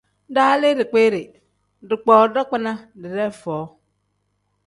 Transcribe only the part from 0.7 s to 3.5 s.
dikpiiri, dikpoo dagbina didee